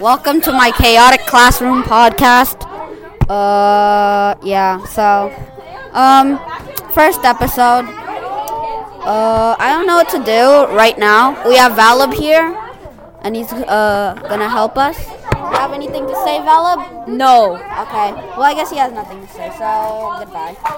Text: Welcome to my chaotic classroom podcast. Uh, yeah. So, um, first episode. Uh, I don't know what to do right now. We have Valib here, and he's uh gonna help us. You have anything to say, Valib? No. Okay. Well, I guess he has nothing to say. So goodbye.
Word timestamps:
Welcome 0.00 0.40
to 0.42 0.52
my 0.52 0.70
chaotic 0.70 1.20
classroom 1.26 1.82
podcast. 1.82 2.62
Uh, 3.28 4.34
yeah. 4.44 4.84
So, 4.86 5.32
um, 5.92 6.38
first 6.92 7.24
episode. 7.24 7.86
Uh, 9.02 9.56
I 9.58 9.70
don't 9.72 9.86
know 9.86 9.96
what 9.96 10.08
to 10.10 10.22
do 10.22 10.74
right 10.76 10.98
now. 10.98 11.32
We 11.48 11.56
have 11.56 11.72
Valib 11.72 12.12
here, 12.14 12.54
and 13.22 13.34
he's 13.34 13.50
uh 13.52 14.14
gonna 14.28 14.48
help 14.48 14.76
us. 14.76 14.98
You 15.08 15.56
have 15.56 15.72
anything 15.72 16.06
to 16.06 16.14
say, 16.24 16.38
Valib? 16.44 17.08
No. 17.08 17.54
Okay. 17.56 18.12
Well, 18.36 18.42
I 18.44 18.54
guess 18.54 18.70
he 18.70 18.76
has 18.76 18.92
nothing 18.92 19.20
to 19.26 19.32
say. 19.32 19.50
So 19.58 20.16
goodbye. 20.20 20.54